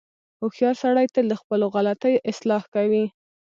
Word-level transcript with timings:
•هوښیار 0.41 0.75
سړی 0.83 1.05
تل 1.15 1.25
د 1.29 1.33
خپلو 1.41 1.65
غلطیو 1.75 2.23
اصلاح 2.31 2.63
کوي. 2.73 3.05